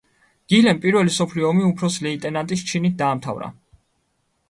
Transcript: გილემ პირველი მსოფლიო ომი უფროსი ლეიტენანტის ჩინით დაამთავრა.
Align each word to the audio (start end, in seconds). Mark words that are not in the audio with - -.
გილემ 0.53 0.79
პირველი 0.85 1.11
მსოფლიო 1.13 1.45
ომი 1.51 1.67
უფროსი 1.69 2.07
ლეიტენანტის 2.09 2.67
ჩინით 2.73 2.99
დაამთავრა. 3.05 3.55